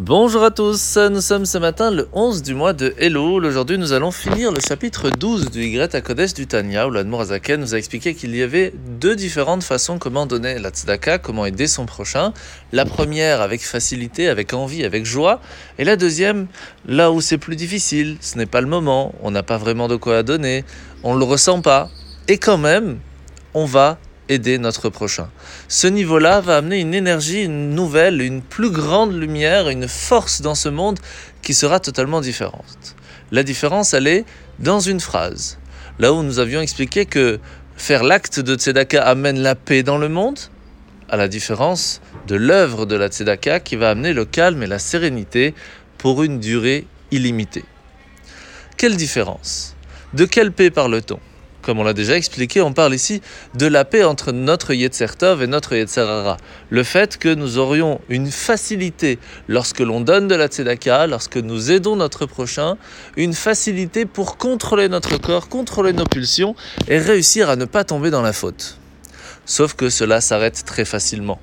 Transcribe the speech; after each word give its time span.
Bonjour 0.00 0.44
à 0.44 0.52
tous, 0.52 0.96
nous 1.10 1.20
sommes 1.20 1.44
ce 1.44 1.58
matin 1.58 1.90
le 1.90 2.08
11 2.12 2.44
du 2.44 2.54
mois 2.54 2.72
de 2.72 2.94
Elul. 2.98 3.44
Aujourd'hui, 3.44 3.78
nous 3.78 3.92
allons 3.92 4.12
finir 4.12 4.52
le 4.52 4.60
chapitre 4.60 5.10
12 5.10 5.50
du 5.50 5.64
Y 5.64 5.92
à 5.92 6.00
Kodesh 6.00 6.34
du 6.34 6.46
Tanya, 6.46 6.86
où 6.86 6.92
l'Admour 6.92 7.22
Azaken 7.22 7.60
nous 7.60 7.74
a 7.74 7.78
expliqué 7.78 8.14
qu'il 8.14 8.36
y 8.36 8.42
avait 8.44 8.72
deux 9.00 9.16
différentes 9.16 9.64
façons 9.64 9.98
comment 9.98 10.24
donner 10.24 10.60
la 10.60 10.70
tzedaka, 10.70 11.18
comment 11.18 11.46
aider 11.46 11.66
son 11.66 11.84
prochain. 11.84 12.32
La 12.70 12.84
première 12.84 13.40
avec 13.40 13.60
facilité, 13.60 14.28
avec 14.28 14.54
envie, 14.54 14.84
avec 14.84 15.04
joie, 15.04 15.40
et 15.78 15.84
la 15.84 15.96
deuxième 15.96 16.46
là 16.86 17.10
où 17.10 17.20
c'est 17.20 17.38
plus 17.38 17.56
difficile, 17.56 18.18
ce 18.20 18.38
n'est 18.38 18.46
pas 18.46 18.60
le 18.60 18.68
moment, 18.68 19.16
on 19.24 19.32
n'a 19.32 19.42
pas 19.42 19.56
vraiment 19.58 19.88
de 19.88 19.96
quoi 19.96 20.22
donner, 20.22 20.64
on 21.02 21.14
ne 21.14 21.18
le 21.18 21.24
ressent 21.24 21.60
pas, 21.60 21.90
et 22.28 22.38
quand 22.38 22.58
même, 22.58 22.98
on 23.52 23.64
va 23.64 23.98
aider 24.28 24.58
notre 24.58 24.88
prochain. 24.88 25.28
Ce 25.68 25.86
niveau-là 25.86 26.40
va 26.40 26.56
amener 26.56 26.80
une 26.80 26.94
énergie 26.94 27.42
une 27.42 27.70
nouvelle, 27.74 28.20
une 28.20 28.42
plus 28.42 28.70
grande 28.70 29.14
lumière, 29.14 29.68
une 29.68 29.88
force 29.88 30.40
dans 30.42 30.54
ce 30.54 30.68
monde 30.68 30.98
qui 31.42 31.54
sera 31.54 31.80
totalement 31.80 32.20
différente. 32.20 32.96
La 33.30 33.42
différence, 33.42 33.94
elle 33.94 34.06
est 34.06 34.24
dans 34.58 34.80
une 34.80 35.00
phrase. 35.00 35.58
Là 35.98 36.12
où 36.12 36.22
nous 36.22 36.38
avions 36.38 36.60
expliqué 36.60 37.06
que 37.06 37.40
faire 37.76 38.04
l'acte 38.04 38.40
de 38.40 38.54
Tzedaka 38.56 39.02
amène 39.02 39.40
la 39.40 39.54
paix 39.54 39.82
dans 39.82 39.98
le 39.98 40.08
monde, 40.08 40.38
à 41.08 41.16
la 41.16 41.28
différence 41.28 42.00
de 42.26 42.36
l'œuvre 42.36 42.86
de 42.86 42.96
la 42.96 43.08
Tzedaka 43.08 43.60
qui 43.60 43.76
va 43.76 43.90
amener 43.90 44.12
le 44.12 44.24
calme 44.24 44.62
et 44.62 44.66
la 44.66 44.78
sérénité 44.78 45.54
pour 45.96 46.22
une 46.22 46.38
durée 46.38 46.86
illimitée. 47.10 47.64
Quelle 48.76 48.96
différence? 48.96 49.74
De 50.14 50.24
quelle 50.24 50.52
paix 50.52 50.70
parle-t-on? 50.70 51.18
Comme 51.68 51.80
on 51.80 51.84
l'a 51.84 51.92
déjà 51.92 52.16
expliqué, 52.16 52.62
on 52.62 52.72
parle 52.72 52.94
ici 52.94 53.20
de 53.54 53.66
la 53.66 53.84
paix 53.84 54.02
entre 54.02 54.32
notre 54.32 54.72
Yetzertov 54.72 55.42
et 55.42 55.46
notre 55.46 55.74
Yetzerara. 55.74 56.38
Le 56.70 56.82
fait 56.82 57.18
que 57.18 57.28
nous 57.28 57.58
aurions 57.58 58.00
une 58.08 58.30
facilité 58.30 59.18
lorsque 59.48 59.80
l'on 59.80 60.00
donne 60.00 60.28
de 60.28 60.34
la 60.34 60.46
tzedaka, 60.46 61.06
lorsque 61.06 61.36
nous 61.36 61.70
aidons 61.70 61.94
notre 61.94 62.24
prochain, 62.24 62.78
une 63.18 63.34
facilité 63.34 64.06
pour 64.06 64.38
contrôler 64.38 64.88
notre 64.88 65.18
corps, 65.18 65.50
contrôler 65.50 65.92
nos 65.92 66.06
pulsions 66.06 66.56
et 66.88 66.96
réussir 66.96 67.50
à 67.50 67.56
ne 67.56 67.66
pas 67.66 67.84
tomber 67.84 68.08
dans 68.08 68.22
la 68.22 68.32
faute. 68.32 68.78
Sauf 69.44 69.74
que 69.74 69.90
cela 69.90 70.22
s'arrête 70.22 70.64
très 70.64 70.86
facilement. 70.86 71.38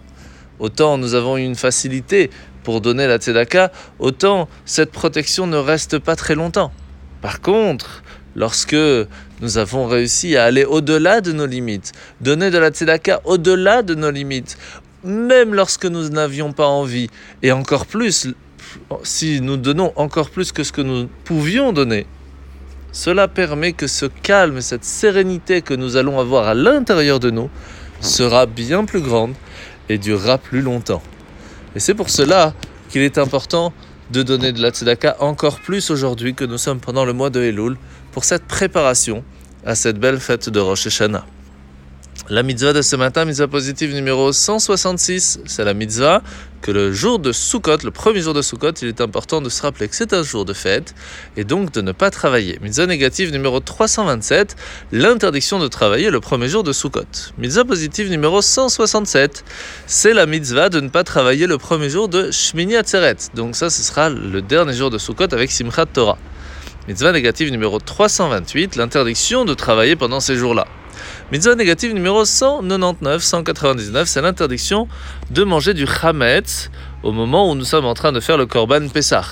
Autant 0.58 0.98
nous 0.98 1.14
avons 1.14 1.38
une 1.38 1.54
facilité 1.54 2.32
pour 2.64 2.82
donner 2.82 3.06
la 3.06 3.17
tzedaka, 3.17 3.72
autant 4.00 4.50
cette 4.66 4.92
protection 4.92 5.45
ne 5.45 5.58
reste 5.58 6.00
pas 6.00 6.16
très 6.16 6.34
longtemps. 6.34 6.72
Par 7.22 7.42
contre, 7.42 8.02
lorsque 8.36 8.75
nous 9.41 9.58
avons 9.58 9.88
réussi 9.88 10.36
à 10.36 10.45
aller 10.45 10.66
au-delà 10.66 11.22
de 11.22 11.31
nos 11.31 11.45
limites, 11.45 11.91
donner 12.22 12.52
de 12.52 12.58
la 12.58 12.69
tzedaka 12.69 13.22
au-delà 13.25 13.81
de 13.81 13.95
nos 13.95 14.11
limites, 14.11 14.58
même 15.03 15.53
lorsque 15.53 15.86
nous 15.86 16.09
n'avions 16.09 16.52
pas 16.52 16.67
envie, 16.67 17.09
et 17.44 17.52
encore 17.52 17.86
plus, 17.86 18.27
si 19.03 19.42
nous 19.42 19.58
donnons 19.58 19.94
encore 19.95 20.30
plus 20.30 20.52
que 20.52 20.64
ce 20.64 20.72
que 20.72 20.81
nous 20.81 21.08
pouvions 21.23 21.73
donner, 21.73 22.05
cela 22.92 23.27
permet 23.27 23.73
que 23.73 23.88
ce 23.88 24.05
calme, 24.05 24.61
cette 24.61 24.86
sérénité 24.86 25.61
que 25.61 25.73
nous 25.73 25.97
allons 25.97 26.20
avoir 26.20 26.47
à 26.47 26.53
l'intérieur 26.53 27.20
de 27.20 27.30
nous 27.30 27.49
sera 27.99 28.45
bien 28.45 28.86
plus 28.86 29.02
grande 29.02 29.33
et 29.89 29.97
durera 29.97 30.38
plus 30.38 30.61
longtemps. 30.61 31.03
Et 31.75 31.80
c'est 31.80 31.94
pour 31.94 32.09
cela 32.09 32.53
qu'il 32.89 33.02
est 33.02 33.17
important 33.17 33.73
de 34.11 34.23
donner 34.23 34.52
de 34.52 34.61
la 34.61 34.70
tzedaka 34.70 35.17
encore 35.20 35.59
plus 35.59 35.89
aujourd'hui 35.89 36.34
que 36.34 36.45
nous 36.45 36.58
sommes 36.58 36.80
pendant 36.80 37.06
le 37.06 37.14
mois 37.14 37.30
de 37.30 37.42
Elul 37.42 37.78
pour 38.11 38.23
cette 38.23 38.45
préparation 38.45 39.23
à 39.66 39.75
cette 39.75 40.00
belle 40.00 40.20
fête 40.20 40.50
de 40.50 40.59
Rosh 40.59 40.88
Hashanah. 40.88 41.25
La 42.28 42.42
mitzvah 42.42 42.73
de 42.73 42.81
ce 42.81 42.95
matin, 42.95 43.23
mitzvah 43.23 43.48
positive 43.48 43.94
numéro 43.94 44.34
166, 44.34 45.42
c'est 45.45 45.64
la 45.64 45.76
mitzvah 45.76 46.23
que 46.64 46.72
le 46.72 46.92
jour 46.92 47.20
de 47.20 47.32
Sukkot, 47.32 47.78
le 47.84 47.92
premier 47.92 48.20
jour 48.22 48.34
de 48.34 48.42
Sukkot, 48.42 48.72
il 48.82 48.88
est 48.88 49.00
important 49.00 49.42
de 49.42 49.50
se 49.50 49.62
rappeler 49.62 49.88
que 49.88 49.95
c'est 49.95 50.12
un 50.12 50.23
jour 50.23 50.44
de 50.44 50.54
fête 50.54 50.95
et 51.38 51.44
donc 51.44 51.72
de 51.72 51.82
ne 51.82 51.92
pas 51.92 52.09
travailler. 52.09 52.58
Mitzvah 52.64 52.88
négative 52.88 53.32
numéro 53.32 53.59
327, 53.59 54.56
l'interdiction 54.92 55.60
de 55.60 55.67
travailler 55.67 56.10
le 56.10 56.20
premier 56.20 56.48
jour 56.48 56.64
de 56.64 56.73
Sukkot. 56.73 57.04
Mitzvah 57.38 57.64
positive 57.64 58.10
numéro 58.10 58.42
167, 58.42 59.45
c'est 59.86 60.14
la 60.14 60.26
mitzvah 60.26 60.70
de 60.70 60.80
ne 60.80 60.89
pas 60.89 61.04
travailler 61.04 61.45
le 61.45 61.60
premier 61.60 61.92
jour 61.92 62.10
de 62.10 62.32
Shmini 62.32 62.76
Atzeret. 62.76 63.17
Donc 63.36 63.55
ça, 63.55 63.70
ce 63.70 63.83
sera 63.83 64.10
le 64.10 64.42
dernier 64.42 64.73
jour 64.73 64.89
de 64.89 64.98
Sukkot 64.98 65.32
avec 65.32 65.52
Simchat 65.52 65.86
Torah. 65.86 66.17
Mitzvah 66.88 67.11
négative 67.11 67.52
numéro 67.52 67.78
328, 67.78 68.78
l'interdiction 68.78 69.45
de 69.45 69.54
travailler 69.54 69.95
pendant 69.95 70.20
ces 70.20 70.36
jours-là. 70.36 70.66
Mitzvah 71.32 71.56
négative 71.56 71.94
numéro 71.94 72.26
199, 72.26 73.23
199, 73.23 74.08
c'est 74.08 74.22
l'interdiction 74.22 74.88
de 75.32 75.44
manger 75.44 75.73
du 75.73 75.88
chametz 75.88 76.70
au 77.04 77.11
moment 77.11 77.52
où 77.52 77.56
nous 77.56 77.66
sommes 77.66 77.86
en 77.86 77.94
train 77.94 78.11
de 78.11 78.20
faire 78.20 78.38
le 78.38 78.45
korban 78.45 78.88
Pessah. 78.88 79.26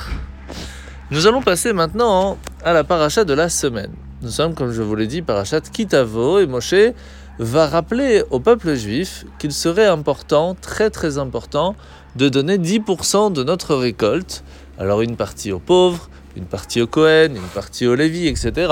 Nous 1.11 1.27
allons 1.27 1.41
passer 1.41 1.73
maintenant 1.73 2.37
à 2.63 2.73
la 2.73 2.83
paracha 2.83 3.23
de 3.23 3.33
la 3.33 3.49
semaine. 3.49 3.91
Nous 4.21 4.31
sommes, 4.31 4.55
comme 4.55 4.71
je 4.71 4.81
vous 4.81 4.95
l'ai 4.95 5.07
dit, 5.07 5.21
parachat 5.21 5.61
Kitavo 5.61 6.39
et 6.39 6.47
Moshe 6.47 6.93
va 7.39 7.67
rappeler 7.67 8.23
au 8.31 8.39
peuple 8.39 8.75
juif 8.75 9.25
qu'il 9.39 9.51
serait 9.51 9.87
important, 9.87 10.55
très 10.59 10.89
très 10.89 11.17
important, 11.17 11.75
de 12.15 12.29
donner 12.29 12.57
10% 12.57 13.33
de 13.33 13.43
notre 13.43 13.75
récolte. 13.75 14.43
Alors 14.77 15.01
une 15.01 15.15
partie 15.15 15.51
aux 15.51 15.59
pauvres, 15.59 16.09
une 16.35 16.45
partie 16.45 16.81
au 16.81 16.87
Cohen, 16.87 17.35
une 17.35 17.49
partie 17.53 17.85
au 17.85 17.95
Lévi, 17.95 18.27
etc. 18.27 18.71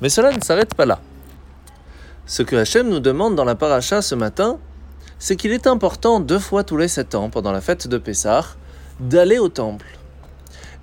Mais 0.00 0.08
cela 0.08 0.32
ne 0.32 0.40
s'arrête 0.40 0.74
pas 0.74 0.86
là. 0.86 1.00
Ce 2.26 2.42
que 2.42 2.56
Hachem 2.56 2.88
nous 2.88 2.98
demande 2.98 3.36
dans 3.36 3.44
la 3.44 3.54
paracha 3.54 4.02
ce 4.02 4.16
matin, 4.16 4.58
c'est 5.20 5.36
qu'il 5.36 5.52
est 5.52 5.68
important 5.68 6.18
deux 6.18 6.40
fois 6.40 6.64
tous 6.64 6.76
les 6.76 6.88
sept 6.88 7.14
ans, 7.14 7.30
pendant 7.30 7.52
la 7.52 7.60
fête 7.60 7.86
de 7.86 7.98
Pessah, 7.98 8.44
d'aller 8.98 9.38
au 9.38 9.48
temple 9.48 9.86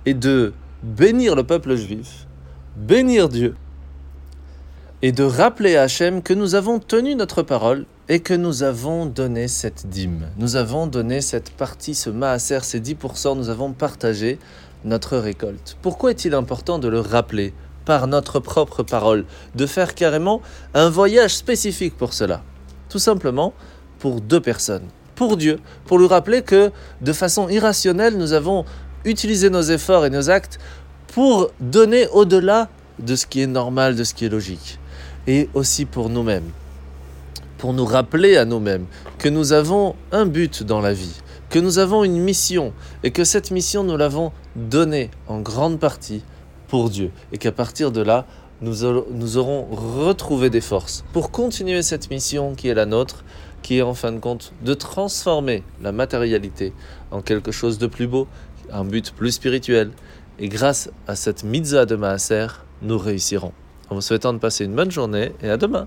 et 0.06 0.14
de 0.14 0.54
bénir 0.82 1.36
le 1.36 1.44
peuple 1.44 1.76
juif, 1.76 2.26
bénir 2.76 3.28
Dieu, 3.28 3.54
et 5.02 5.12
de 5.12 5.22
rappeler 5.22 5.76
à 5.76 5.82
Hachem 5.82 6.22
que 6.22 6.32
nous 6.32 6.54
avons 6.54 6.78
tenu 6.78 7.14
notre 7.14 7.42
parole 7.42 7.84
et 8.08 8.20
que 8.20 8.32
nous 8.32 8.62
avons 8.62 9.04
donné 9.04 9.48
cette 9.48 9.86
dîme. 9.86 10.28
Nous 10.38 10.56
avons 10.56 10.86
donné 10.86 11.20
cette 11.20 11.50
partie, 11.50 11.94
ce 11.94 12.08
maaser, 12.08 12.60
ces 12.62 12.80
10%, 12.80 13.36
nous 13.36 13.50
avons 13.50 13.72
partagé 13.74 14.38
notre 14.86 15.18
récolte. 15.18 15.76
Pourquoi 15.82 16.10
est-il 16.10 16.32
important 16.32 16.78
de 16.78 16.88
le 16.88 17.00
rappeler 17.00 17.52
par 17.84 18.06
notre 18.06 18.40
propre 18.40 18.82
parole, 18.82 19.24
de 19.54 19.66
faire 19.66 19.94
carrément 19.94 20.40
un 20.74 20.88
voyage 20.88 21.34
spécifique 21.34 21.96
pour 21.96 22.12
cela. 22.12 22.42
Tout 22.88 22.98
simplement 22.98 23.52
pour 23.98 24.20
deux 24.20 24.40
personnes. 24.40 24.88
Pour 25.14 25.36
Dieu, 25.36 25.60
pour 25.86 25.98
lui 25.98 26.06
rappeler 26.06 26.42
que 26.42 26.72
de 27.00 27.12
façon 27.12 27.48
irrationnelle, 27.48 28.16
nous 28.16 28.32
avons 28.32 28.64
utilisé 29.04 29.50
nos 29.50 29.62
efforts 29.62 30.06
et 30.06 30.10
nos 30.10 30.30
actes 30.30 30.58
pour 31.08 31.50
donner 31.60 32.08
au-delà 32.08 32.68
de 32.98 33.14
ce 33.16 33.26
qui 33.26 33.40
est 33.40 33.46
normal, 33.46 33.96
de 33.96 34.04
ce 34.04 34.14
qui 34.14 34.24
est 34.24 34.28
logique. 34.28 34.78
Et 35.26 35.48
aussi 35.54 35.84
pour 35.84 36.08
nous-mêmes. 36.08 36.50
Pour 37.58 37.72
nous 37.72 37.84
rappeler 37.84 38.36
à 38.36 38.44
nous-mêmes 38.44 38.86
que 39.18 39.28
nous 39.28 39.52
avons 39.52 39.94
un 40.12 40.26
but 40.26 40.62
dans 40.62 40.80
la 40.80 40.92
vie, 40.92 41.22
que 41.48 41.58
nous 41.58 41.78
avons 41.78 42.04
une 42.04 42.18
mission 42.18 42.72
et 43.04 43.10
que 43.10 43.24
cette 43.24 43.50
mission, 43.50 43.84
nous 43.84 43.96
l'avons 43.96 44.32
donnée 44.56 45.10
en 45.28 45.40
grande 45.40 45.78
partie 45.78 46.22
pour 46.68 46.90
Dieu 46.90 47.10
et 47.32 47.38
qu'à 47.38 47.52
partir 47.52 47.92
de 47.92 48.00
là, 48.00 48.26
nous, 48.60 49.36
aurons 49.36 49.66
retrouvé 49.70 50.48
des 50.48 50.60
forces 50.60 51.04
pour 51.12 51.30
continuer 51.30 51.82
cette 51.82 52.10
mission 52.10 52.54
qui 52.54 52.68
est 52.68 52.74
la 52.74 52.86
nôtre, 52.86 53.24
qui 53.62 53.78
est 53.78 53.82
en 53.82 53.94
fin 53.94 54.12
de 54.12 54.18
compte 54.18 54.52
de 54.62 54.74
transformer 54.74 55.62
la 55.82 55.92
matérialité 55.92 56.72
en 57.10 57.20
quelque 57.20 57.52
chose 57.52 57.78
de 57.78 57.86
plus 57.86 58.06
beau, 58.06 58.26
un 58.72 58.84
but 58.84 59.12
plus 59.12 59.32
spirituel. 59.32 59.90
Et 60.38 60.48
grâce 60.48 60.90
à 61.06 61.14
cette 61.14 61.44
mitzvah 61.44 61.86
de 61.86 61.96
Maaser, 61.96 62.46
nous 62.82 62.98
réussirons. 62.98 63.52
En 63.90 63.96
vous 63.96 64.00
souhaitant 64.00 64.32
de 64.32 64.38
passer 64.38 64.64
une 64.64 64.74
bonne 64.74 64.90
journée 64.90 65.32
et 65.42 65.50
à 65.50 65.56
demain. 65.56 65.86